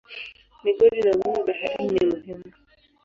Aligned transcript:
Migodi 0.63 0.99
na 1.05 1.11
uvuvi 1.17 1.41
baharini 1.47 1.93
ni 1.97 2.05
muhimu. 2.09 2.43